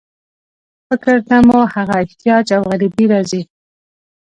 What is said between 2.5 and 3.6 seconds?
او غریبي راځي.